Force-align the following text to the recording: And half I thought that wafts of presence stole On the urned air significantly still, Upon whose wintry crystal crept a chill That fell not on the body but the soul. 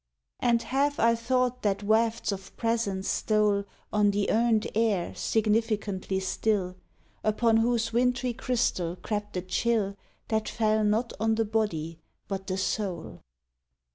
And 0.39 0.63
half 0.63 0.99
I 0.99 1.13
thought 1.13 1.61
that 1.61 1.83
wafts 1.83 2.31
of 2.31 2.57
presence 2.57 3.07
stole 3.07 3.65
On 3.93 4.09
the 4.09 4.31
urned 4.31 4.65
air 4.73 5.13
significantly 5.13 6.19
still, 6.19 6.75
Upon 7.23 7.57
whose 7.57 7.93
wintry 7.93 8.33
crystal 8.33 8.95
crept 8.95 9.37
a 9.37 9.43
chill 9.43 9.95
That 10.29 10.49
fell 10.49 10.83
not 10.83 11.13
on 11.19 11.35
the 11.35 11.45
body 11.45 11.99
but 12.27 12.47
the 12.47 12.57
soul. 12.57 13.21